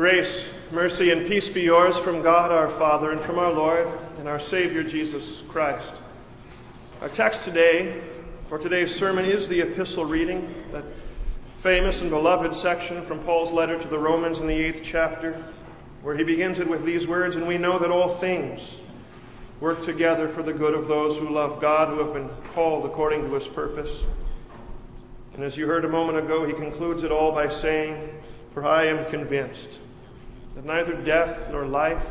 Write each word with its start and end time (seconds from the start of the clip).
Grace, 0.00 0.48
mercy, 0.70 1.10
and 1.10 1.26
peace 1.26 1.50
be 1.50 1.60
yours 1.60 1.98
from 1.98 2.22
God 2.22 2.50
our 2.50 2.70
Father 2.70 3.10
and 3.12 3.20
from 3.20 3.38
our 3.38 3.52
Lord 3.52 3.86
and 4.18 4.26
our 4.26 4.40
Savior 4.40 4.82
Jesus 4.82 5.42
Christ. 5.46 5.92
Our 7.02 7.10
text 7.10 7.42
today, 7.42 8.00
for 8.48 8.56
today's 8.56 8.94
sermon, 8.94 9.26
is 9.26 9.46
the 9.46 9.60
epistle 9.60 10.06
reading, 10.06 10.54
that 10.72 10.84
famous 11.58 12.00
and 12.00 12.08
beloved 12.08 12.56
section 12.56 13.02
from 13.02 13.18
Paul's 13.24 13.52
letter 13.52 13.78
to 13.78 13.88
the 13.88 13.98
Romans 13.98 14.38
in 14.38 14.46
the 14.46 14.54
eighth 14.54 14.80
chapter, 14.82 15.44
where 16.00 16.16
he 16.16 16.24
begins 16.24 16.60
it 16.60 16.66
with 16.66 16.82
these 16.82 17.06
words 17.06 17.36
And 17.36 17.46
we 17.46 17.58
know 17.58 17.78
that 17.78 17.90
all 17.90 18.16
things 18.16 18.80
work 19.60 19.82
together 19.82 20.30
for 20.30 20.42
the 20.42 20.54
good 20.54 20.72
of 20.72 20.88
those 20.88 21.18
who 21.18 21.28
love 21.28 21.60
God, 21.60 21.88
who 21.88 21.98
have 22.02 22.14
been 22.14 22.30
called 22.54 22.86
according 22.86 23.24
to 23.24 23.34
his 23.34 23.48
purpose. 23.48 24.02
And 25.34 25.44
as 25.44 25.58
you 25.58 25.66
heard 25.66 25.84
a 25.84 25.90
moment 25.90 26.16
ago, 26.16 26.46
he 26.46 26.54
concludes 26.54 27.02
it 27.02 27.12
all 27.12 27.32
by 27.32 27.50
saying, 27.50 28.18
For 28.54 28.64
I 28.64 28.86
am 28.86 29.04
convinced 29.10 29.78
that 30.60 30.66
neither 30.66 30.92
death 30.92 31.48
nor 31.50 31.64
life, 31.64 32.06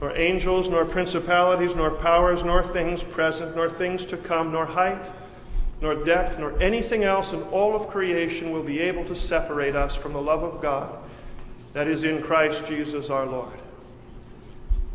nor 0.00 0.16
angels, 0.16 0.68
nor 0.68 0.84
principalities, 0.84 1.74
nor 1.74 1.90
powers, 1.90 2.44
nor 2.44 2.62
things 2.62 3.02
present, 3.02 3.56
nor 3.56 3.68
things 3.68 4.04
to 4.04 4.16
come, 4.16 4.52
nor 4.52 4.66
height, 4.66 5.04
nor 5.80 5.96
depth, 6.04 6.38
nor 6.38 6.60
anything 6.62 7.02
else 7.02 7.32
in 7.32 7.42
all 7.44 7.74
of 7.74 7.88
creation 7.88 8.52
will 8.52 8.62
be 8.62 8.78
able 8.78 9.04
to 9.04 9.16
separate 9.16 9.74
us 9.74 9.96
from 9.96 10.12
the 10.12 10.20
love 10.20 10.44
of 10.44 10.62
God 10.62 10.96
that 11.72 11.88
is 11.88 12.04
in 12.04 12.22
Christ 12.22 12.66
Jesus 12.66 13.10
our 13.10 13.26
Lord. 13.26 13.58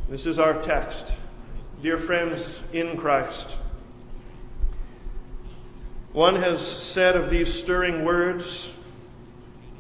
This 0.08 0.26
is 0.26 0.40
our 0.40 0.54
text. 0.62 1.12
Dear 1.82 1.98
friends 1.98 2.62
in 2.72 2.96
Christ, 2.96 3.58
one 6.14 6.38
has 6.38 6.66
said 6.66 7.18
of 7.18 7.30
these 7.30 7.54
stirring 7.54 8.06
words 8.06 8.70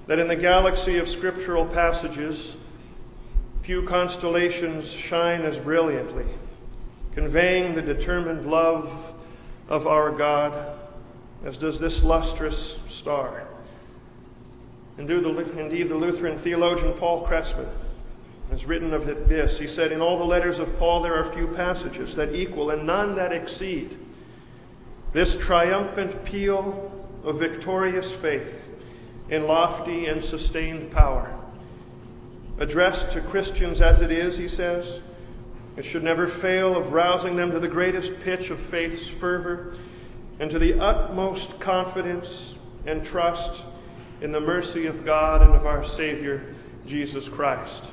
that 0.09 0.17
in 0.17 0.27
the 0.27 0.35
galaxy 0.35 0.97
of 0.97 1.07
scriptural 1.07 1.63
passages, 1.63 2.57
few 3.61 3.83
constellations 3.83 4.91
shine 4.91 5.43
as 5.43 5.59
brilliantly, 5.59 6.25
conveying 7.13 7.75
the 7.75 7.81
determined 7.83 8.49
love 8.49 9.13
of 9.67 9.85
our 9.85 10.09
God 10.09 10.79
as 11.45 11.57
does 11.57 11.79
this 11.79 12.01
lustrous 12.01 12.79
star. 12.87 13.43
Indeed, 14.97 15.19
the 15.89 15.95
Lutheran 15.95 16.39
theologian 16.39 16.93
Paul 16.93 17.27
Kretzmann 17.27 17.69
has 18.49 18.65
written 18.65 18.95
of 18.95 19.05
this. 19.05 19.59
He 19.59 19.67
said, 19.67 19.91
In 19.91 20.01
all 20.01 20.17
the 20.17 20.25
letters 20.25 20.57
of 20.57 20.75
Paul, 20.79 21.03
there 21.03 21.13
are 21.13 21.31
few 21.31 21.49
passages 21.49 22.15
that 22.15 22.33
equal 22.33 22.71
and 22.71 22.87
none 22.87 23.13
that 23.13 23.31
exceed 23.31 23.95
this 25.13 25.37
triumphant 25.37 26.25
peal 26.25 26.91
of 27.23 27.39
victorious 27.39 28.11
faith 28.11 28.65
in 29.29 29.47
lofty 29.47 30.07
and 30.07 30.23
sustained 30.23 30.91
power. 30.91 31.35
Addressed 32.57 33.11
to 33.11 33.21
Christians 33.21 33.81
as 33.81 34.01
it 34.01 34.11
is, 34.11 34.37
he 34.37 34.47
says, 34.47 35.01
it 35.77 35.85
should 35.85 36.03
never 36.03 36.27
fail 36.27 36.75
of 36.75 36.91
rousing 36.91 37.35
them 37.35 37.51
to 37.51 37.59
the 37.59 37.67
greatest 37.67 38.19
pitch 38.19 38.49
of 38.49 38.59
faith's 38.59 39.07
fervor 39.07 39.75
and 40.39 40.51
to 40.51 40.59
the 40.59 40.79
utmost 40.79 41.59
confidence 41.59 42.53
and 42.85 43.03
trust 43.03 43.61
in 44.21 44.31
the 44.31 44.41
mercy 44.41 44.87
of 44.87 45.05
God 45.05 45.41
and 45.41 45.53
of 45.55 45.65
our 45.65 45.85
Savior, 45.85 46.53
Jesus 46.85 47.29
Christ. 47.29 47.85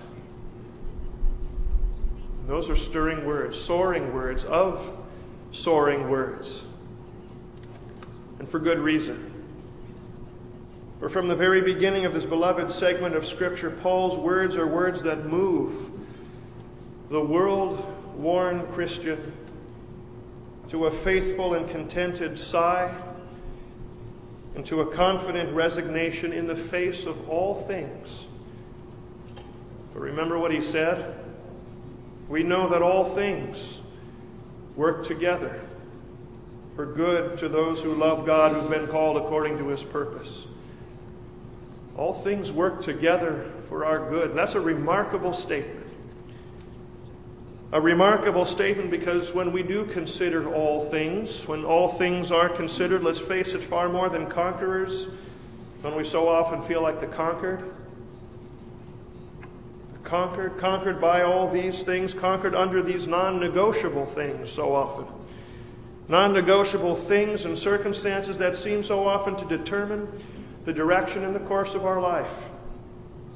Those 2.48 2.70
are 2.70 2.77
stirring 2.77 3.25
words, 3.27 3.61
soaring 3.61 4.12
words, 4.12 4.45
of 4.45 4.97
soaring 5.53 6.09
words. 6.09 6.62
And 8.39 8.48
for 8.48 8.59
good 8.59 8.79
reason. 8.79 9.36
For 10.98 11.11
from 11.11 11.28
the 11.28 11.36
very 11.36 11.61
beginning 11.61 12.06
of 12.06 12.14
this 12.14 12.25
beloved 12.25 12.72
segment 12.72 13.14
of 13.14 13.27
Scripture, 13.27 13.70
Paul's 13.70 14.16
words 14.16 14.56
are 14.56 14.66
words 14.66 15.02
that 15.02 15.27
move 15.27 15.91
the 17.11 17.20
world 17.20 17.84
worn 18.16 18.66
Christian 18.69 19.33
to 20.69 20.86
a 20.86 20.91
faithful 20.91 21.55
and 21.55 21.69
contented 21.69 22.39
sigh 22.39 22.95
and 24.55 24.64
to 24.67 24.80
a 24.80 24.86
confident 24.86 25.55
resignation 25.55 26.33
in 26.33 26.46
the 26.46 26.56
face 26.56 27.05
of 27.05 27.29
all 27.29 27.55
things. 27.55 28.24
But 29.92 30.01
remember 30.01 30.39
what 30.39 30.51
he 30.51 30.62
said? 30.62 31.14
We 32.29 32.42
know 32.42 32.68
that 32.70 32.83
all 32.83 33.05
things 33.05 33.80
work 34.74 35.05
together 35.05 35.61
for 36.74 36.86
good 36.86 37.39
to 37.39 37.48
those 37.48 37.83
who 37.83 37.95
love 37.95 38.27
God, 38.27 38.52
who've 38.52 38.70
been 38.70 38.89
called 38.89 39.18
according 39.18 39.58
to 39.58 39.68
his 39.68 39.85
purpose. 39.85 40.46
All 41.96 42.12
things 42.12 42.52
work 42.52 42.83
together 42.83 43.51
for 43.68 43.84
our 43.84 44.11
good. 44.11 44.30
And 44.30 44.39
that's 44.39 44.55
a 44.55 44.61
remarkable 44.61 45.33
statement. 45.33 45.86
A 47.73 47.80
remarkable 47.80 48.45
statement 48.45 48.90
because 48.90 49.33
when 49.33 49.51
we 49.51 49.62
do 49.62 49.86
consider 49.86 50.52
all 50.52 50.89
things, 50.89 51.48
when 51.48 51.64
all 51.64 51.89
things 51.89 52.30
are 52.30 52.48
considered, 52.48 53.02
let's 53.02 53.18
face 53.18 53.55
it, 53.55 53.62
far 53.62 53.89
more 53.89 54.08
than 54.08 54.27
conquerors, 54.29 55.08
when 55.83 55.96
we 55.96 56.05
so 56.05 56.29
often 56.29 56.62
feel 56.62 56.83
like 56.83 57.01
the 57.01 57.06
conquered. 57.06 57.73
Conquered, 60.05 60.58
conquered 60.58 61.01
by 61.01 61.23
all 61.23 61.51
these 61.51 61.83
things, 61.83 62.14
conquered 62.14 62.55
under 62.55 62.83
these 62.83 63.06
non 63.06 63.40
negotiable 63.40 64.06
things 64.06 64.51
so 64.51 64.74
often. 64.74 65.06
Non 66.08 66.33
negotiable 66.33 66.95
things 66.95 67.46
and 67.46 67.58
circumstances 67.58 68.39
that 68.39 68.55
seem 68.55 68.85
so 68.85 69.08
often 69.08 69.35
to 69.36 69.45
determine 69.45 70.06
the 70.67 70.73
direction 70.73 71.25
and 71.25 71.35
the 71.35 71.41
course 71.41 71.75
of 71.75 71.87
our 71.87 72.01
life. 72.01 72.35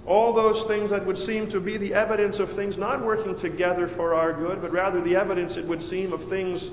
All 0.05 0.33
those 0.33 0.65
things 0.65 0.91
that 0.91 1.07
would 1.07 1.17
seem 1.17 1.47
to 1.49 1.61
be 1.61 1.77
the 1.77 1.95
evidence 1.95 2.41
of 2.41 2.51
things 2.51 2.77
not 2.77 3.03
working 3.03 3.37
together 3.37 3.87
for 3.87 4.15
our 4.15 4.33
good, 4.33 4.61
but 4.61 4.73
rather 4.73 5.01
the 5.01 5.15
evidence, 5.15 5.57
it 5.57 5.65
would 5.65 5.83
seem, 5.83 6.13
of 6.13 6.25
things 6.25 6.71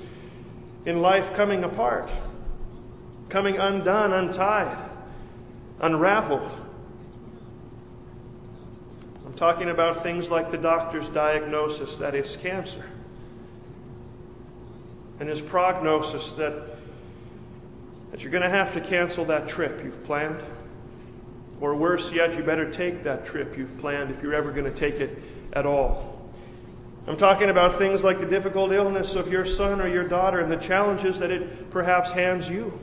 in 0.85 1.01
life 1.01 1.35
coming 1.35 1.63
apart, 1.63 2.09
coming 3.29 3.57
undone, 3.57 4.13
untied, 4.13 4.75
unraveled. 5.79 6.51
I'm 9.27 9.33
talking 9.35 9.69
about 9.69 10.01
things 10.01 10.31
like 10.31 10.49
the 10.49 10.57
doctor's 10.57 11.07
diagnosis 11.09 11.97
that 11.97 12.15
it's 12.15 12.35
cancer, 12.35 12.85
and 15.19 15.29
his 15.29 15.41
prognosis 15.41 16.33
that 16.33 16.76
that 18.17 18.23
you're 18.23 18.31
going 18.31 18.41
to 18.41 18.49
have 18.49 18.73
to 18.73 18.81
cancel 18.81 19.25
that 19.25 19.47
trip 19.47 19.83
you've 19.83 20.03
planned. 20.03 20.41
Or 21.61 21.75
worse 21.75 22.11
yet, 22.11 22.35
you 22.35 22.41
better 22.41 22.67
take 22.67 23.03
that 23.03 23.27
trip 23.27 23.55
you've 23.55 23.77
planned 23.77 24.09
if 24.09 24.23
you're 24.23 24.33
ever 24.33 24.51
going 24.51 24.65
to 24.65 24.71
take 24.71 24.95
it 24.95 25.21
at 25.53 25.67
all. 25.67 26.27
I'm 27.05 27.15
talking 27.15 27.51
about 27.51 27.77
things 27.77 28.03
like 28.03 28.19
the 28.19 28.25
difficult 28.25 28.71
illness 28.71 29.13
of 29.13 29.31
your 29.31 29.45
son 29.45 29.79
or 29.79 29.87
your 29.87 30.03
daughter 30.03 30.39
and 30.39 30.51
the 30.51 30.57
challenges 30.57 31.19
that 31.19 31.29
it 31.29 31.69
perhaps 31.69 32.09
hands 32.11 32.49
you, 32.49 32.73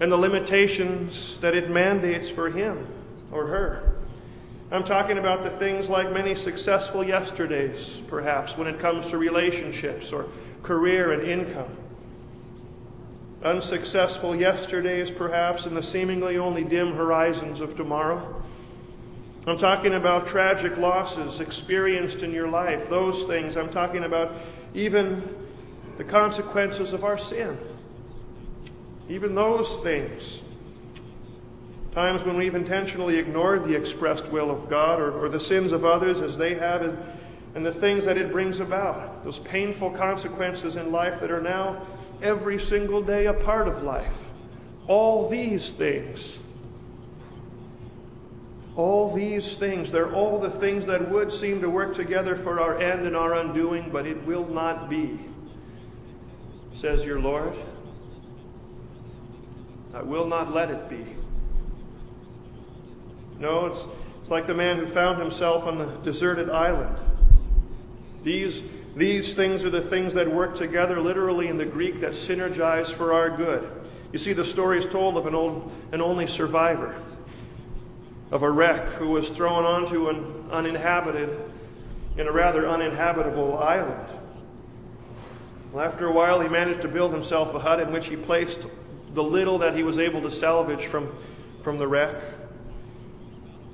and 0.00 0.12
the 0.12 0.18
limitations 0.18 1.38
that 1.38 1.54
it 1.54 1.70
mandates 1.70 2.28
for 2.28 2.50
him 2.50 2.86
or 3.32 3.46
her. 3.46 3.94
I'm 4.70 4.84
talking 4.84 5.16
about 5.16 5.44
the 5.44 5.50
things 5.58 5.88
like 5.88 6.12
many 6.12 6.34
successful 6.34 7.02
yesterdays, 7.02 8.02
perhaps, 8.06 8.58
when 8.58 8.66
it 8.68 8.78
comes 8.78 9.06
to 9.06 9.16
relationships 9.16 10.12
or 10.12 10.26
career 10.62 11.12
and 11.12 11.22
income 11.26 11.74
unsuccessful 13.42 14.34
yesterdays, 14.34 15.10
perhaps, 15.10 15.66
and 15.66 15.76
the 15.76 15.82
seemingly 15.82 16.38
only 16.38 16.64
dim 16.64 16.92
horizons 16.92 17.60
of 17.60 17.76
tomorrow. 17.76 18.42
I'm 19.46 19.58
talking 19.58 19.94
about 19.94 20.26
tragic 20.26 20.76
losses 20.76 21.40
experienced 21.40 22.22
in 22.22 22.32
your 22.32 22.48
life, 22.48 22.88
those 22.90 23.24
things. 23.24 23.56
I'm 23.56 23.70
talking 23.70 24.04
about 24.04 24.32
even 24.74 25.36
the 25.96 26.04
consequences 26.04 26.92
of 26.92 27.04
our 27.04 27.16
sin. 27.16 27.58
Even 29.08 29.34
those 29.34 29.76
things. 29.76 30.42
Times 31.92 32.24
when 32.24 32.36
we've 32.36 32.54
intentionally 32.54 33.16
ignored 33.16 33.64
the 33.64 33.74
expressed 33.74 34.28
will 34.28 34.50
of 34.50 34.68
God 34.68 35.00
or, 35.00 35.12
or 35.12 35.28
the 35.28 35.40
sins 35.40 35.72
of 35.72 35.84
others 35.84 36.20
as 36.20 36.36
they 36.36 36.54
have, 36.54 36.82
and, 36.82 36.98
and 37.54 37.64
the 37.64 37.72
things 37.72 38.04
that 38.04 38.18
it 38.18 38.30
brings 38.30 38.60
about. 38.60 39.24
Those 39.24 39.38
painful 39.38 39.90
consequences 39.92 40.76
in 40.76 40.92
life 40.92 41.20
that 41.20 41.30
are 41.30 41.40
now 41.40 41.86
every 42.22 42.58
single 42.58 43.02
day 43.02 43.26
a 43.26 43.34
part 43.34 43.68
of 43.68 43.82
life. 43.82 44.30
All 44.86 45.28
these 45.28 45.70
things. 45.70 46.38
All 48.76 49.12
these 49.12 49.56
things, 49.56 49.90
they're 49.90 50.12
all 50.14 50.38
the 50.38 50.50
things 50.50 50.86
that 50.86 51.10
would 51.10 51.32
seem 51.32 51.60
to 51.62 51.68
work 51.68 51.94
together 51.94 52.36
for 52.36 52.60
our 52.60 52.78
end 52.78 53.06
and 53.06 53.16
our 53.16 53.34
undoing, 53.34 53.90
but 53.90 54.06
it 54.06 54.24
will 54.24 54.46
not 54.46 54.88
be, 54.88 55.18
says 56.74 57.04
your 57.04 57.18
Lord. 57.18 57.54
I 59.92 60.02
will 60.02 60.26
not 60.26 60.54
let 60.54 60.70
it 60.70 60.88
be. 60.88 61.04
No, 63.40 63.66
it's, 63.66 63.84
it's 64.20 64.30
like 64.30 64.46
the 64.46 64.54
man 64.54 64.76
who 64.76 64.86
found 64.86 65.18
himself 65.18 65.64
on 65.64 65.76
the 65.78 65.86
deserted 66.04 66.48
island. 66.48 66.96
These 68.22 68.62
these 68.96 69.34
things 69.34 69.64
are 69.64 69.70
the 69.70 69.80
things 69.80 70.14
that 70.14 70.30
work 70.30 70.56
together, 70.56 71.00
literally 71.00 71.48
in 71.48 71.56
the 71.56 71.64
Greek, 71.64 72.00
that 72.00 72.12
synergize 72.12 72.92
for 72.92 73.12
our 73.12 73.30
good. 73.36 73.70
You 74.12 74.18
see, 74.18 74.32
the 74.32 74.44
story 74.44 74.78
is 74.78 74.86
told 74.86 75.16
of 75.16 75.26
an, 75.26 75.34
old, 75.34 75.70
an 75.92 76.00
only 76.00 76.26
survivor. 76.26 76.94
of 78.30 78.42
a 78.42 78.50
wreck 78.50 78.86
who 78.94 79.08
was 79.08 79.30
thrown 79.30 79.64
onto 79.64 80.08
an 80.08 80.50
uninhabited, 80.50 81.30
in 82.16 82.26
a 82.26 82.32
rather 82.32 82.68
uninhabitable 82.68 83.58
island. 83.58 84.08
Well, 85.72 85.84
after 85.84 86.06
a 86.06 86.12
while, 86.12 86.40
he 86.40 86.48
managed 86.48 86.80
to 86.82 86.88
build 86.88 87.12
himself 87.12 87.54
a 87.54 87.58
hut 87.58 87.80
in 87.80 87.92
which 87.92 88.06
he 88.08 88.16
placed 88.16 88.66
the 89.14 89.22
little 89.22 89.58
that 89.58 89.74
he 89.74 89.82
was 89.82 89.98
able 89.98 90.20
to 90.22 90.30
salvage 90.30 90.86
from, 90.86 91.14
from 91.62 91.78
the 91.78 91.86
wreck. 91.86 92.16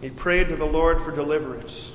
He 0.01 0.11
prayed 0.11 0.49
to 0.51 0.57
the 0.57 0.67
Lord 0.67 1.03
for 1.03 1.11
deliverance. 1.11 1.93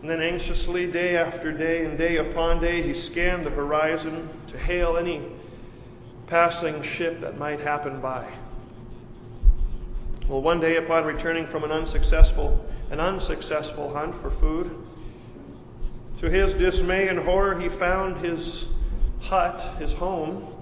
And 0.00 0.10
then, 0.10 0.20
anxiously, 0.20 0.86
day 0.86 1.16
after 1.16 1.52
day 1.52 1.84
and 1.84 1.96
day 1.96 2.16
upon 2.16 2.60
day, 2.60 2.82
he 2.82 2.94
scanned 2.94 3.44
the 3.44 3.50
horizon 3.50 4.28
to 4.48 4.58
hail 4.58 4.96
any 4.96 5.22
passing 6.26 6.82
ship 6.82 7.20
that 7.20 7.38
might 7.38 7.60
happen 7.60 8.00
by. 8.00 8.26
Well, 10.28 10.42
one 10.42 10.60
day, 10.60 10.76
upon 10.76 11.04
returning 11.04 11.46
from 11.46 11.64
an 11.64 11.72
unsuccessful, 11.72 12.64
an 12.90 13.00
unsuccessful 13.00 13.92
hunt 13.92 14.14
for 14.14 14.30
food, 14.30 14.76
to 16.18 16.30
his 16.30 16.54
dismay 16.54 17.08
and 17.08 17.18
horror, 17.18 17.58
he 17.60 17.68
found 17.68 18.24
his 18.24 18.66
hut, 19.20 19.60
his 19.78 19.92
home, 19.92 20.52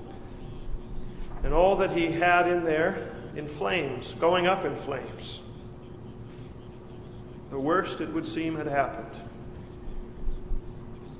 and 1.42 1.54
all 1.54 1.76
that 1.76 1.92
he 1.92 2.12
had 2.12 2.48
in 2.48 2.64
there 2.64 3.08
in 3.36 3.46
flames, 3.46 4.14
going 4.14 4.46
up 4.46 4.64
in 4.64 4.76
flames. 4.76 5.40
The 7.54 7.60
worst, 7.60 8.00
it 8.00 8.12
would 8.12 8.26
seem, 8.26 8.56
had 8.56 8.66
happened. 8.66 9.12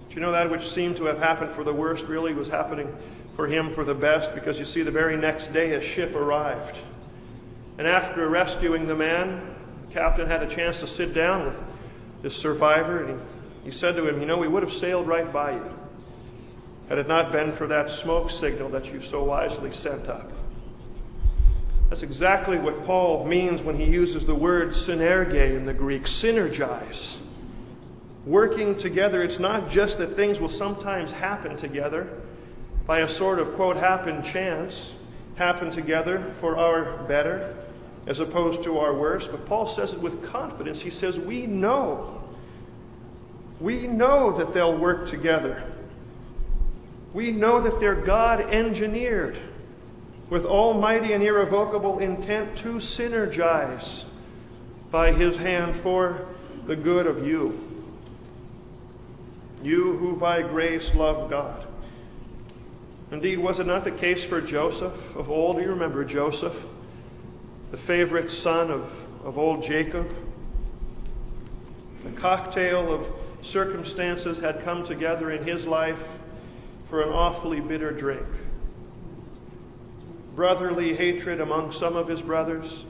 Do 0.09 0.17
you 0.17 0.21
know 0.21 0.33
that 0.33 0.51
which 0.51 0.69
seemed 0.69 0.97
to 0.97 1.05
have 1.05 1.21
happened 1.21 1.53
for 1.53 1.63
the 1.63 1.73
worst 1.73 2.07
really 2.07 2.35
was 2.35 2.49
happening 2.49 2.93
for 3.37 3.47
him 3.47 3.71
for 3.71 3.85
the 3.85 3.95
best? 3.95 4.35
Because 4.35 4.59
you 4.59 4.65
see, 4.65 4.83
the 4.83 4.91
very 4.91 5.17
next 5.17 5.53
day 5.53 5.75
a 5.75 5.81
ship 5.81 6.13
arrived. 6.13 6.81
And 7.79 7.87
after 7.87 8.29
rescuing 8.29 8.89
the 8.89 8.97
man, 8.97 9.55
the 9.87 9.95
captain 9.95 10.27
had 10.27 10.43
a 10.43 10.49
chance 10.49 10.81
to 10.81 10.89
sit 10.89 11.15
down 11.15 11.47
with 11.47 11.65
this 12.23 12.35
survivor, 12.35 13.05
and 13.05 13.21
he, 13.63 13.67
he 13.67 13.71
said 13.71 13.95
to 13.95 14.09
him, 14.09 14.19
You 14.19 14.27
know, 14.27 14.39
we 14.39 14.49
would 14.49 14.65
have 14.65 14.73
sailed 14.73 15.07
right 15.07 15.33
by 15.33 15.53
you 15.53 15.71
had 16.89 16.99
it 16.99 17.07
not 17.07 17.31
been 17.31 17.53
for 17.53 17.69
that 17.69 17.93
smoke 17.93 18.29
signal 18.29 18.71
that 18.71 18.93
you 18.93 19.01
so 19.01 19.23
wisely 19.23 19.71
sent 19.71 20.09
up. 20.09 20.33
That's 21.95 22.03
exactly 22.03 22.59
what 22.59 22.85
Paul 22.87 23.25
means 23.25 23.63
when 23.63 23.79
he 23.79 23.85
uses 23.85 24.27
the 24.27 24.35
word 24.35 24.71
synerge 24.71 25.55
in 25.55 25.65
the 25.65 25.73
Greek, 25.73 26.07
synergize. 26.07 27.15
Working 28.27 28.75
together, 28.75 29.23
it's 29.23 29.39
not 29.39 29.71
just 29.71 29.99
that 29.99 30.17
things 30.17 30.41
will 30.41 30.49
sometimes 30.49 31.13
happen 31.13 31.57
together 31.57 32.09
by 32.85 33.03
a 33.03 33.09
sort 33.09 33.39
of, 33.39 33.55
quote, 33.55 33.77
happen 33.77 34.25
chance, 34.25 34.93
happen 35.37 35.71
together 35.71 36.35
for 36.41 36.59
our 36.59 37.05
better 37.05 37.55
as 38.09 38.19
opposed 38.19 38.65
to 38.65 38.81
our 38.81 38.93
worse. 38.93 39.29
But 39.29 39.47
Paul 39.47 39.69
says 39.69 39.93
it 39.93 40.01
with 40.01 40.21
confidence. 40.21 40.81
He 40.81 40.91
says, 40.91 41.21
We 41.21 41.47
know. 41.47 42.25
We 43.61 43.87
know 43.87 44.33
that 44.33 44.53
they'll 44.53 44.77
work 44.77 45.07
together. 45.07 45.63
We 47.13 47.31
know 47.31 47.61
that 47.61 47.79
they're 47.79 47.95
God 47.95 48.41
engineered 48.41 49.39
with 50.35 50.45
almighty 50.45 51.13
and 51.13 51.23
irrevocable 51.23 52.01
intent 52.01 52.57
to 52.57 52.75
synergize 52.75 54.03
by 54.91 55.13
his 55.13 55.37
hand 55.37 55.77
for 55.77 56.27
the 56.67 56.75
good 56.75 57.07
of 57.07 57.25
you. 57.25 57.57
You 59.63 59.97
who 59.97 60.17
by 60.17 60.43
grace 60.43 60.93
love 60.93 61.31
God. 61.31 61.65
Indeed, 63.13 63.39
was 63.39 63.61
it 63.61 63.69
not 63.69 63.85
the 63.85 63.93
case 63.93 64.25
for 64.25 64.41
Joseph 64.41 65.15
of 65.15 65.31
old? 65.31 65.59
Do 65.59 65.63
you 65.63 65.71
remember 65.71 66.05
Joseph? 66.05 66.67
the 67.71 67.77
favorite 67.77 68.31
son 68.31 68.73
of, 68.73 69.05
of 69.25 69.39
old 69.39 69.63
Jacob. 69.63 70.13
A 72.07 72.11
cocktail 72.11 72.93
of 72.93 73.07
circumstances 73.43 74.41
had 74.41 74.65
come 74.65 74.83
together 74.83 75.31
in 75.31 75.45
his 75.45 75.65
life 75.65 76.19
for 76.89 77.03
an 77.03 77.11
awfully 77.11 77.61
bitter 77.61 77.93
drink. 77.93 78.27
Brotherly 80.35 80.95
hatred 80.95 81.41
among 81.41 81.73
some 81.73 81.97
of 81.97 82.09
his 82.09 82.23
brothers, 82.23 82.85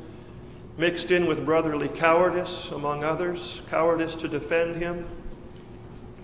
mixed 0.79 1.11
in 1.11 1.27
with 1.27 1.45
brotherly 1.45 1.89
cowardice 1.89 2.71
among 2.71 3.05
others, 3.05 3.63
cowardice 3.69 4.15
to 4.17 4.29
defend 4.29 4.77
him. 4.77 5.07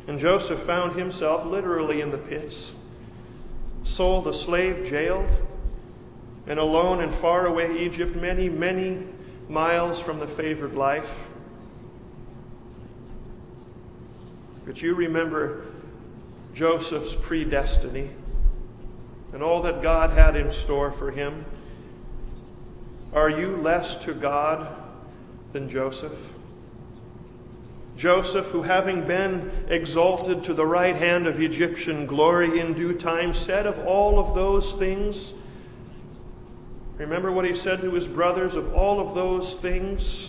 And 0.07 0.19
Joseph 0.19 0.61
found 0.61 0.97
himself 0.97 1.45
literally 1.45 2.01
in 2.01 2.11
the 2.11 2.19
pits, 2.19 2.73
sold 3.85 4.27
a 4.27 4.33
slave, 4.33 4.87
jailed 4.89 5.29
and 6.47 6.59
alone 6.59 7.01
in 7.01 7.11
faraway 7.11 7.79
Egypt, 7.79 8.17
many, 8.17 8.49
many 8.49 9.07
miles 9.49 10.01
from 10.01 10.19
the 10.19 10.27
favored 10.27 10.75
life. 10.75 11.29
But 14.65 14.83
you 14.83 14.95
remember 14.95 15.67
Joseph's 16.55 17.15
predestiny 17.15 18.11
and 19.33 19.43
all 19.43 19.63
that 19.63 19.83
God 19.83 20.11
had 20.11 20.37
in 20.37 20.51
store 20.51 20.91
for 20.91 21.11
him. 21.11 21.45
Are 23.13 23.31
you 23.31 23.57
less 23.57 23.97
to 24.05 24.15
God 24.15 24.77
than 25.53 25.69
Joseph? 25.69 26.33
Joseph, 27.97 28.47
who 28.47 28.63
having 28.63 29.07
been 29.07 29.51
exalted 29.69 30.43
to 30.45 30.55
the 30.55 30.65
right 30.65 30.97
hand 30.97 31.27
of 31.27 31.41
Egyptian 31.41 32.07
glory 32.07 32.59
in 32.59 32.73
due 32.73 32.95
time, 32.95 33.35
said 33.35 33.67
of 33.67 33.79
all 33.87 34.19
of 34.19 34.35
those 34.35 34.75
things, 34.75 35.35
Remember 36.97 37.33
what 37.33 37.47
he 37.47 37.57
said 37.57 37.81
to 37.81 37.91
his 37.93 38.07
brothers 38.07 38.55
of 38.55 38.75
all 38.75 39.01
of 39.01 39.15
those 39.15 39.55
things? 39.55 40.29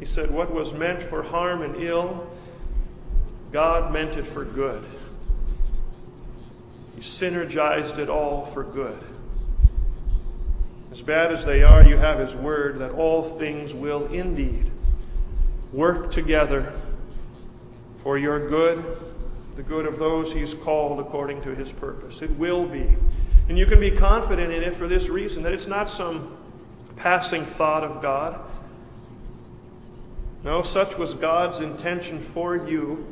He 0.00 0.06
said, 0.06 0.30
What 0.30 0.52
was 0.52 0.72
meant 0.72 1.02
for 1.02 1.22
harm 1.22 1.60
and 1.62 1.82
ill, 1.82 2.26
God 3.52 3.92
meant 3.92 4.16
it 4.16 4.26
for 4.26 4.44
good. 4.44 4.82
He 6.96 7.02
synergized 7.02 7.98
it 7.98 8.08
all 8.08 8.46
for 8.46 8.64
good. 8.64 8.98
As 10.90 11.02
bad 11.02 11.30
as 11.30 11.44
they 11.44 11.62
are, 11.62 11.86
you 11.86 11.98
have 11.98 12.18
His 12.18 12.34
word 12.34 12.78
that 12.78 12.90
all 12.92 13.22
things 13.22 13.74
will 13.74 14.06
indeed 14.06 14.70
work 15.72 16.10
together 16.10 16.72
for 18.02 18.16
your 18.16 18.48
good, 18.48 18.82
the 19.56 19.62
good 19.62 19.84
of 19.84 19.98
those 19.98 20.32
He's 20.32 20.54
called 20.54 20.98
according 20.98 21.42
to 21.42 21.54
His 21.54 21.70
purpose. 21.70 22.22
It 22.22 22.30
will 22.30 22.66
be. 22.66 22.96
And 23.48 23.58
you 23.58 23.66
can 23.66 23.78
be 23.78 23.90
confident 23.90 24.52
in 24.52 24.62
it 24.62 24.74
for 24.74 24.88
this 24.88 25.10
reason 25.10 25.42
that 25.42 25.52
it's 25.52 25.66
not 25.66 25.90
some 25.90 26.36
passing 26.96 27.44
thought 27.44 27.84
of 27.84 28.00
God. 28.00 28.40
No, 30.44 30.62
such 30.62 30.96
was 30.96 31.12
God's 31.12 31.60
intention 31.60 32.20
for 32.20 32.56
you 32.56 33.06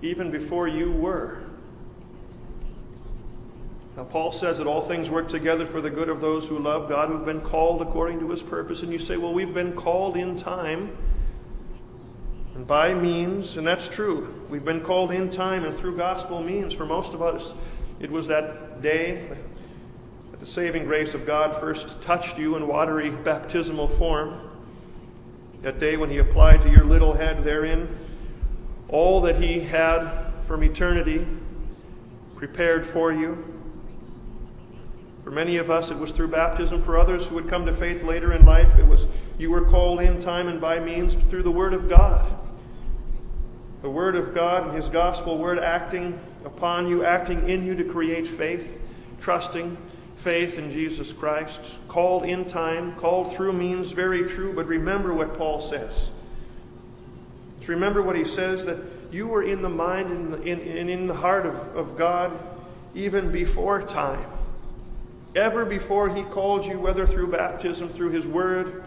even 0.00 0.30
before 0.30 0.68
you 0.68 0.92
were. 0.92 1.43
Now, 3.96 4.04
Paul 4.04 4.32
says 4.32 4.58
that 4.58 4.66
all 4.66 4.80
things 4.80 5.08
work 5.08 5.28
together 5.28 5.66
for 5.66 5.80
the 5.80 5.90
good 5.90 6.08
of 6.08 6.20
those 6.20 6.48
who 6.48 6.58
love 6.58 6.88
God, 6.88 7.08
who've 7.08 7.24
been 7.24 7.40
called 7.40 7.80
according 7.80 8.18
to 8.20 8.30
his 8.30 8.42
purpose. 8.42 8.82
And 8.82 8.92
you 8.92 8.98
say, 8.98 9.16
well, 9.16 9.32
we've 9.32 9.54
been 9.54 9.72
called 9.72 10.16
in 10.16 10.36
time 10.36 10.96
and 12.54 12.66
by 12.66 12.94
means, 12.94 13.56
and 13.56 13.66
that's 13.66 13.88
true. 13.88 14.42
We've 14.48 14.64
been 14.64 14.80
called 14.80 15.10
in 15.10 15.30
time 15.30 15.64
and 15.64 15.76
through 15.76 15.96
gospel 15.96 16.40
means 16.40 16.72
for 16.72 16.86
most 16.86 17.12
of 17.12 17.20
us. 17.20 17.52
It 17.98 18.10
was 18.10 18.28
that 18.28 18.80
day 18.80 19.28
that 20.30 20.40
the 20.40 20.46
saving 20.46 20.84
grace 20.84 21.14
of 21.14 21.26
God 21.26 21.58
first 21.58 22.00
touched 22.02 22.38
you 22.38 22.56
in 22.56 22.68
watery 22.68 23.10
baptismal 23.10 23.88
form. 23.88 24.50
That 25.60 25.80
day 25.80 25.96
when 25.96 26.10
He 26.10 26.18
applied 26.18 26.62
to 26.62 26.70
your 26.70 26.84
little 26.84 27.12
head 27.12 27.42
therein 27.42 27.88
all 28.88 29.20
that 29.22 29.40
He 29.40 29.60
had 29.60 30.32
from 30.42 30.62
eternity 30.62 31.26
prepared 32.36 32.86
for 32.86 33.12
you. 33.12 33.53
For 35.24 35.30
many 35.30 35.56
of 35.56 35.70
us, 35.70 35.90
it 35.90 35.98
was 35.98 36.12
through 36.12 36.28
baptism. 36.28 36.82
For 36.82 36.98
others 36.98 37.26
who 37.26 37.34
would 37.36 37.48
come 37.48 37.64
to 37.64 37.74
faith 37.74 38.02
later 38.02 38.34
in 38.34 38.44
life, 38.44 38.78
it 38.78 38.86
was 38.86 39.06
you 39.38 39.50
were 39.50 39.64
called 39.64 40.00
in 40.00 40.20
time 40.20 40.48
and 40.48 40.60
by 40.60 40.78
means 40.78 41.14
through 41.14 41.42
the 41.42 41.50
Word 41.50 41.72
of 41.72 41.88
God. 41.88 42.30
The 43.80 43.88
Word 43.88 44.16
of 44.16 44.34
God 44.34 44.64
and 44.64 44.76
His 44.76 44.90
gospel 44.90 45.38
word 45.38 45.58
acting 45.58 46.20
upon 46.44 46.88
you, 46.88 47.04
acting 47.04 47.48
in 47.48 47.64
you 47.64 47.74
to 47.74 47.84
create 47.84 48.28
faith, 48.28 48.82
trusting 49.20 49.78
faith 50.16 50.58
in 50.58 50.70
Jesus 50.70 51.12
Christ. 51.12 51.76
Called 51.88 52.26
in 52.26 52.44
time, 52.44 52.94
called 52.96 53.34
through 53.34 53.54
means 53.54 53.92
very 53.92 54.28
true, 54.28 54.52
but 54.52 54.66
remember 54.66 55.14
what 55.14 55.36
Paul 55.38 55.60
says. 55.60 56.10
Just 57.58 57.68
remember 57.68 58.02
what 58.02 58.14
he 58.14 58.26
says 58.26 58.66
that 58.66 58.78
you 59.10 59.26
were 59.26 59.42
in 59.42 59.62
the 59.62 59.70
mind 59.70 60.10
and 60.10 60.46
in, 60.46 60.60
in, 60.60 60.88
in 60.90 61.06
the 61.06 61.14
heart 61.14 61.46
of, 61.46 61.54
of 61.76 61.96
God 61.96 62.38
even 62.94 63.32
before 63.32 63.80
time. 63.80 64.30
Ever 65.34 65.64
before 65.64 66.08
he 66.08 66.22
called 66.22 66.64
you, 66.64 66.78
whether 66.78 67.06
through 67.06 67.28
baptism, 67.28 67.88
through 67.88 68.10
his 68.10 68.26
word, 68.26 68.84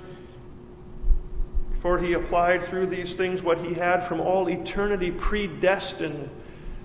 before 1.72 2.00
he 2.00 2.14
applied 2.14 2.64
through 2.64 2.88
these 2.88 3.16
things 3.16 3.44
what 3.44 3.60
he 3.60 3.74
had 3.74 4.04
from 4.04 4.20
all 4.22 4.50
eternity 4.50 5.12
predestined 5.12 6.30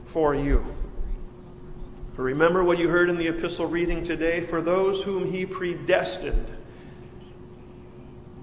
for 0.06 0.34
you. 0.34 0.64
Remember 2.16 2.62
what 2.62 2.78
you 2.78 2.88
heard 2.88 3.08
in 3.08 3.16
the 3.16 3.28
epistle 3.28 3.66
reading 3.66 4.04
today 4.04 4.40
for 4.40 4.60
those 4.60 5.02
whom 5.02 5.30
he 5.30 5.46
predestined, 5.46 6.46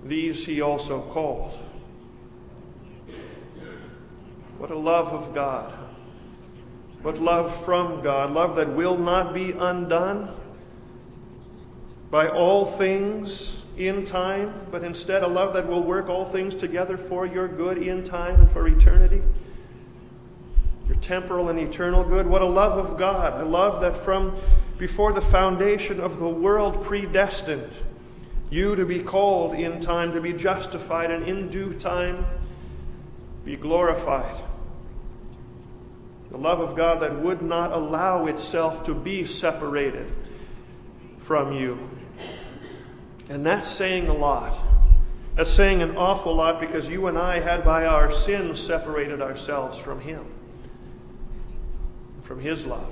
these 0.03 0.45
he 0.45 0.59
also 0.61 1.01
called. 1.01 1.57
What 4.57 4.71
a 4.71 4.77
love 4.77 5.07
of 5.07 5.33
God. 5.35 5.71
What 7.01 7.19
love 7.19 7.63
from 7.63 8.01
God. 8.01 8.31
Love 8.31 8.55
that 8.55 8.69
will 8.69 8.97
not 8.97 9.33
be 9.33 9.51
undone 9.51 10.35
by 12.11 12.27
all 12.27 12.65
things 12.65 13.57
in 13.77 14.03
time, 14.03 14.53
but 14.71 14.83
instead 14.83 15.23
a 15.23 15.27
love 15.27 15.53
that 15.53 15.67
will 15.67 15.83
work 15.83 16.09
all 16.09 16.25
things 16.25 16.55
together 16.55 16.97
for 16.97 17.25
your 17.25 17.47
good 17.47 17.77
in 17.77 18.03
time 18.03 18.41
and 18.41 18.51
for 18.51 18.67
eternity. 18.67 19.21
Your 20.87 20.97
temporal 20.97 21.49
and 21.49 21.59
eternal 21.59 22.03
good. 22.03 22.27
What 22.27 22.41
a 22.41 22.45
love 22.45 22.77
of 22.77 22.97
God. 22.97 23.39
A 23.39 23.45
love 23.45 23.81
that 23.81 23.95
from 23.95 24.35
before 24.77 25.13
the 25.13 25.21
foundation 25.21 25.99
of 25.99 26.19
the 26.19 26.27
world 26.27 26.83
predestined 26.83 27.71
you 28.49 28.75
to 28.75 28.85
be 28.85 28.99
called 28.99 29.53
in 29.53 29.79
time, 29.79 30.11
to 30.13 30.21
be 30.21 30.33
justified, 30.33 31.11
and 31.11 31.23
in 31.25 31.49
due 31.49 31.73
time 31.73 32.25
be 33.45 33.55
glorified. 33.55 34.43
The 36.31 36.37
love 36.37 36.59
of 36.59 36.75
God 36.75 37.01
that 37.01 37.19
would 37.19 37.41
not 37.41 37.71
allow 37.71 38.25
itself 38.25 38.83
to 38.85 38.95
be 38.95 39.25
separated 39.25 40.11
from 41.29 41.53
you. 41.53 41.77
And 43.29 43.45
that's 43.45 43.69
saying 43.69 44.07
a 44.07 44.13
lot. 44.15 44.57
That's 45.35 45.51
saying 45.51 45.83
an 45.83 45.95
awful 45.95 46.33
lot 46.33 46.59
because 46.59 46.89
you 46.89 47.05
and 47.05 47.19
I 47.19 47.39
had 47.39 47.63
by 47.63 47.85
our 47.85 48.11
sins 48.11 48.59
separated 48.59 49.21
ourselves 49.21 49.77
from 49.77 50.01
Him, 50.01 50.25
from 52.23 52.39
His 52.39 52.65
love. 52.65 52.91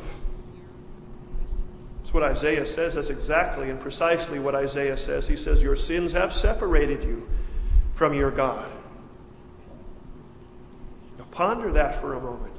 That's 2.01 2.13
what 2.13 2.21
Isaiah 2.21 2.67
says. 2.67 2.93
That's 2.93 3.09
exactly 3.09 3.71
and 3.71 3.79
precisely 3.79 4.37
what 4.37 4.53
Isaiah 4.53 4.97
says. 4.97 5.27
He 5.27 5.35
says, 5.35 5.63
Your 5.63 5.75
sins 5.75 6.11
have 6.11 6.31
separated 6.31 7.03
you 7.03 7.27
from 7.95 8.13
your 8.13 8.29
God. 8.29 8.69
Now 11.17 11.25
ponder 11.31 11.71
that 11.71 11.99
for 11.99 12.13
a 12.13 12.21
moment. 12.21 12.53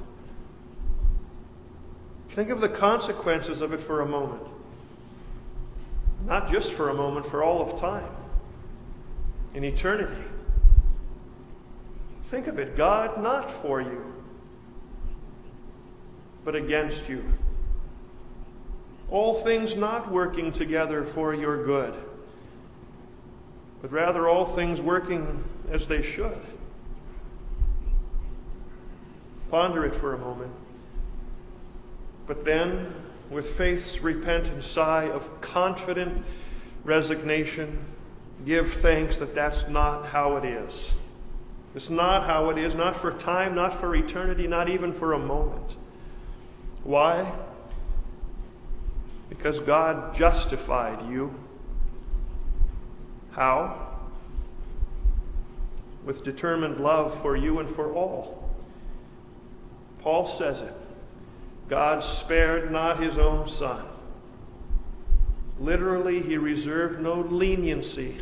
Think 2.27 2.49
of 2.49 2.59
the 2.59 2.67
consequences 2.67 3.61
of 3.61 3.71
it 3.71 3.79
for 3.79 4.01
a 4.01 4.05
moment. 4.05 4.48
Not 6.25 6.51
just 6.51 6.73
for 6.73 6.89
a 6.89 6.93
moment, 6.93 7.25
for 7.25 7.43
all 7.43 7.61
of 7.61 7.79
time, 7.79 8.09
in 9.53 9.63
eternity. 9.63 10.21
Think 12.25 12.47
of 12.47 12.59
it 12.59 12.77
God 12.77 13.21
not 13.23 13.49
for 13.49 13.81
you, 13.81 14.13
but 16.45 16.55
against 16.55 17.09
you. 17.09 17.23
All 19.09 19.33
things 19.33 19.75
not 19.75 20.11
working 20.11 20.51
together 20.51 21.03
for 21.03 21.33
your 21.33 21.65
good, 21.65 21.95
but 23.81 23.91
rather 23.91 24.27
all 24.27 24.45
things 24.45 24.79
working 24.79 25.43
as 25.71 25.87
they 25.87 26.03
should. 26.03 26.39
Ponder 29.49 29.83
it 29.85 29.95
for 29.95 30.13
a 30.13 30.17
moment. 30.19 30.51
But 32.27 32.45
then, 32.45 32.93
with 33.29 33.49
faith's 33.51 34.01
repentant 34.01 34.63
sigh 34.63 35.09
of 35.09 35.41
confident 35.41 36.23
resignation, 36.83 37.77
give 38.45 38.73
thanks 38.73 39.17
that 39.19 39.35
that's 39.35 39.67
not 39.67 40.07
how 40.07 40.37
it 40.37 40.45
is. 40.45 40.91
It's 41.75 41.89
not 41.89 42.25
how 42.25 42.49
it 42.49 42.57
is, 42.57 42.73
not 42.73 42.95
for 42.95 43.11
time, 43.11 43.53
not 43.53 43.73
for 43.73 43.95
eternity, 43.95 44.47
not 44.47 44.69
even 44.69 44.91
for 44.91 45.13
a 45.13 45.19
moment. 45.19 45.75
Why? 46.83 47.31
Because 49.29 49.59
God 49.59 50.15
justified 50.15 51.07
you. 51.11 51.33
How? 53.31 53.87
With 56.03 56.23
determined 56.23 56.79
love 56.79 57.13
for 57.21 57.35
you 57.35 57.59
and 57.59 57.69
for 57.69 57.93
all. 57.93 58.49
Paul 60.01 60.25
says 60.25 60.61
it. 60.61 60.73
God 61.69 62.03
spared 62.03 62.71
not 62.71 62.99
his 62.99 63.17
own 63.17 63.47
son. 63.47 63.85
Literally, 65.59 66.21
he 66.21 66.37
reserved 66.37 66.99
no 66.99 67.21
leniency 67.21 68.17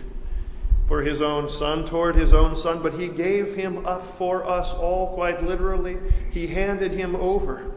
for 0.87 1.01
his 1.01 1.21
own 1.21 1.49
son, 1.49 1.85
toward 1.85 2.15
his 2.15 2.33
own 2.33 2.55
son, 2.55 2.81
but 2.81 2.93
he 2.93 3.07
gave 3.07 3.55
him 3.55 3.85
up 3.85 4.05
for 4.17 4.45
us 4.45 4.73
all, 4.73 5.13
quite 5.13 5.43
literally. 5.43 5.97
He 6.31 6.47
handed 6.47 6.91
him 6.91 7.15
over 7.15 7.71